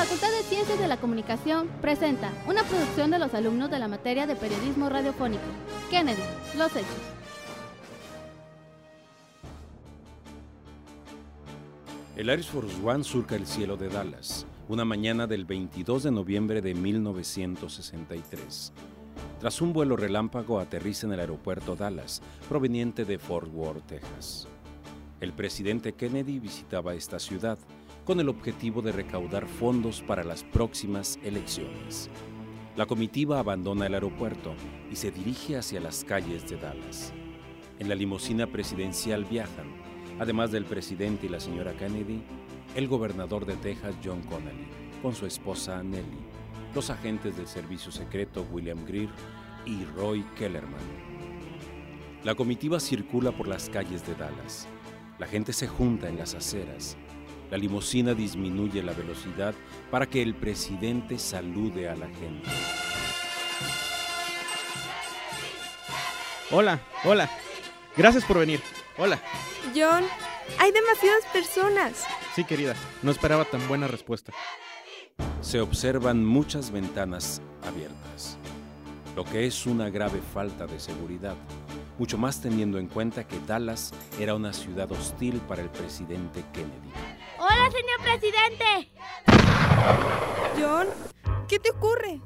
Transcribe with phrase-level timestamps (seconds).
[0.00, 5.42] de la Comunicación presenta una producción de los alumnos de la materia de periodismo radiofónico.
[5.90, 6.22] Kennedy,
[6.56, 6.88] los hechos.
[12.16, 16.62] El Air Force One surca el cielo de Dallas, una mañana del 22 de noviembre
[16.62, 18.72] de 1963.
[19.38, 24.48] Tras un vuelo relámpago aterriza en el aeropuerto Dallas, proveniente de Fort Worth, Texas.
[25.20, 27.58] El presidente Kennedy visitaba esta ciudad
[28.10, 32.10] con el objetivo de recaudar fondos para las próximas elecciones.
[32.74, 34.52] La comitiva abandona el aeropuerto
[34.90, 37.12] y se dirige hacia las calles de Dallas.
[37.78, 39.68] En la limusina presidencial viajan,
[40.18, 42.20] además del presidente y la señora Kennedy,
[42.74, 44.66] el gobernador de Texas John Connally,
[45.02, 46.26] con su esposa Nellie,
[46.74, 49.10] los agentes del servicio secreto William Greer
[49.64, 50.80] y Roy Kellerman.
[52.24, 54.66] La comitiva circula por las calles de Dallas.
[55.20, 56.96] La gente se junta en las aceras.
[57.50, 59.54] La limusina disminuye la velocidad
[59.90, 62.48] para que el presidente salude a la gente.
[66.52, 67.30] Hola, hola.
[67.96, 68.60] Gracias por venir.
[68.96, 69.20] Hola.
[69.74, 70.04] John,
[70.58, 72.04] hay demasiadas personas.
[72.34, 72.74] Sí, querida.
[73.02, 74.32] No esperaba tan buena respuesta.
[75.40, 78.36] Se observan muchas ventanas abiertas,
[79.16, 81.34] lo que es una grave falta de seguridad,
[81.98, 86.90] mucho más teniendo en cuenta que Dallas era una ciudad hostil para el presidente Kennedy.
[87.42, 88.92] Hola, señor presidente.
[90.60, 90.88] John,
[91.48, 92.20] ¿qué te ocurre?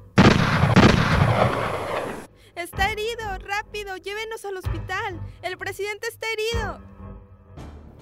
[2.57, 5.20] Está herido, rápido, llévenos al hospital.
[5.42, 6.81] El presidente está herido.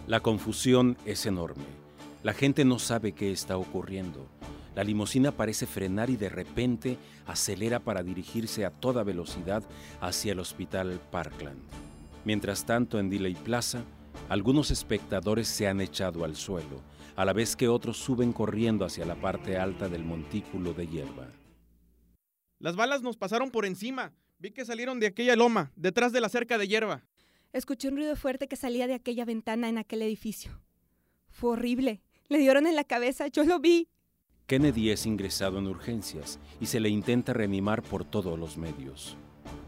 [0.07, 1.67] La confusión es enorme.
[2.23, 4.27] La gente no sabe qué está ocurriendo.
[4.75, 6.97] La limusina parece frenar y de repente
[7.27, 9.63] acelera para dirigirse a toda velocidad
[10.01, 11.61] hacia el hospital Parkland.
[12.25, 13.85] Mientras tanto, en Delay Plaza,
[14.33, 16.81] algunos espectadores se han echado al suelo,
[17.17, 21.29] a la vez que otros suben corriendo hacia la parte alta del montículo de hierba.
[22.59, 24.15] Las balas nos pasaron por encima.
[24.39, 27.05] Vi que salieron de aquella loma, detrás de la cerca de hierba.
[27.53, 30.63] Escuché un ruido fuerte que salía de aquella ventana en aquel edificio.
[31.29, 32.01] Fue horrible.
[32.31, 33.91] Le dieron en la cabeza, yo lo vi.
[34.47, 39.19] Kennedy es ingresado en urgencias y se le intenta reanimar por todos los medios.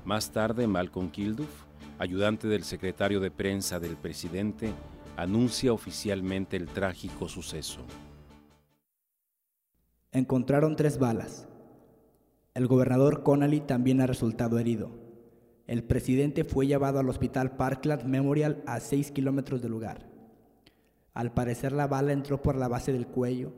[0.06, 1.50] Más tarde, Malcolm Kilduff,
[1.98, 4.72] ayudante del secretario de prensa del presidente,
[5.16, 7.80] anuncia oficialmente el trágico suceso.
[10.12, 11.48] Encontraron tres balas.
[12.54, 14.90] El gobernador Connally también ha resultado herido.
[15.66, 20.06] El presidente fue llevado al hospital Parkland Memorial a 6 kilómetros del lugar.
[21.14, 23.52] Al parecer la bala entró por la base del cuello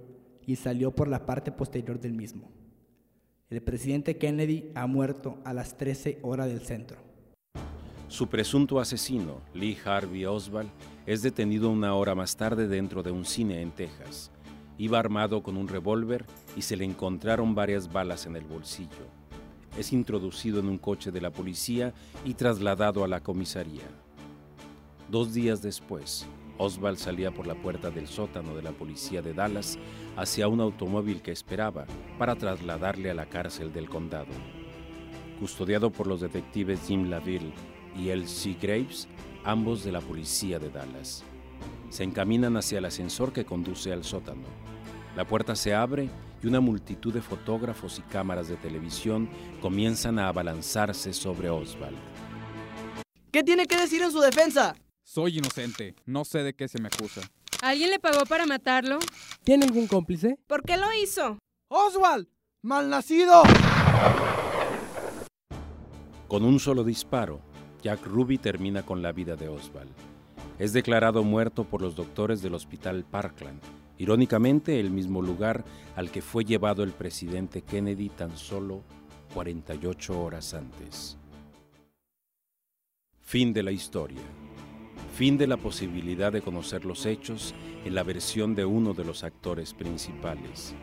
[0.47, 2.51] y salió por la parte posterior del mismo.
[3.51, 6.99] El presidente Kennedy ha muerto a las 13 horas del centro.
[8.09, 10.71] Su presunto asesino, Lee Harvey Oswald,
[11.07, 14.31] es detenido una hora más tarde dentro de un cine en Texas.
[14.79, 16.25] Iba armado con un revólver
[16.57, 19.11] y se le encontraron varias balas en el bolsillo.
[19.77, 23.89] Es introducido en un coche de la policía y trasladado a la comisaría.
[25.11, 26.27] Dos días después,
[26.59, 29.79] Oswald salía por la puerta del sótano de la policía de Dallas
[30.17, 31.87] hacia un automóvil que esperaba
[32.21, 34.33] para trasladarle a la cárcel del condado.
[35.41, 37.53] Custodiado por los detectives Jim Laville
[37.99, 38.57] y L.C.
[38.61, 39.09] Graves,
[39.45, 41.25] ambos de la policía de Dallas.
[41.91, 44.45] Se encaminan hacia el ascensor que conduce al sótano.
[45.17, 46.11] La puerta se abre
[46.43, 49.29] y una multitud de fotógrafos y cámaras de televisión
[49.61, 51.97] comienzan a abalanzarse sobre Oswald.
[53.31, 54.75] ¿Qué tiene que decir en su defensa?
[55.03, 57.23] Soy inocente, no sé de qué se me acusa.
[57.63, 58.99] ¿Alguien le pagó para matarlo?
[59.45, 60.39] ¿Tiene algún cómplice?
[60.47, 61.39] ¿Por qué lo hizo?
[61.69, 62.29] ¡Oswald!
[62.63, 63.43] ¡Malnacido!
[66.29, 67.41] Con un solo disparo,
[67.87, 69.93] Jack Ruby termina con la vida de Oswald.
[70.59, 73.61] Es declarado muerto por los doctores del hospital Parkland,
[73.97, 75.65] irónicamente el mismo lugar
[75.95, 78.83] al que fue llevado el presidente Kennedy tan solo
[79.35, 81.17] 48 horas antes.
[83.21, 84.23] Fin de la historia.
[85.15, 89.23] Fin de la posibilidad de conocer los hechos en la versión de uno de los
[89.23, 90.75] actores principales.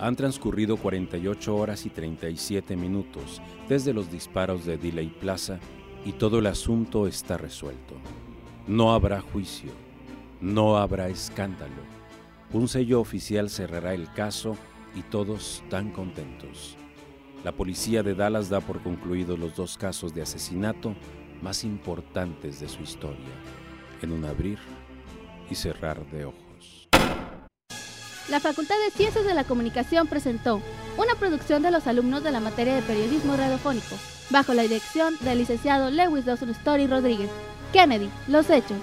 [0.00, 5.60] Han transcurrido 48 horas y 37 minutos desde los disparos de Delay Plaza
[6.04, 7.94] y todo el asunto está resuelto.
[8.66, 9.72] No habrá juicio,
[10.40, 11.82] no habrá escándalo.
[12.52, 14.56] Un sello oficial cerrará el caso
[14.94, 16.76] y todos tan contentos.
[17.42, 20.94] La policía de Dallas da por concluidos los dos casos de asesinato
[21.42, 23.18] más importantes de su historia,
[24.00, 24.58] en un abrir
[25.50, 26.88] y cerrar de ojos.
[28.30, 30.62] La Facultad de Ciencias de la Comunicación presentó
[30.96, 33.96] una producción de los alumnos de la materia de periodismo radiofónico,
[34.30, 37.30] bajo la dirección del licenciado Lewis Dawson Story Rodríguez.
[37.72, 38.78] Kennedy, Los Hechos.